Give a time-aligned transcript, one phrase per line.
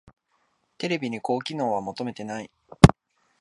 [0.79, 2.49] テレビに高機能は求めてない